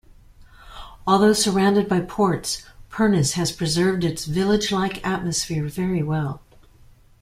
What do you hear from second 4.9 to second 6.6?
atmosphere very well.